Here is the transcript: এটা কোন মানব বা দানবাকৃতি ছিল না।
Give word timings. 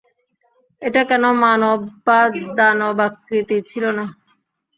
এটা 0.81 1.01
কোন 1.09 1.23
মানব 1.41 1.79
বা 2.05 2.19
দানবাকৃতি 2.57 3.57
ছিল 3.69 3.83
না। 3.97 4.05